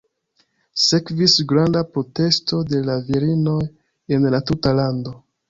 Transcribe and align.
Sekvis 0.83 1.35
granda 1.51 1.83
protesto 1.97 2.63
de 2.73 2.81
la 2.89 2.97
virinoj 3.11 3.61
en 4.19 4.27
la 4.37 4.43
tuta 4.51 4.75
lando. 4.83 5.17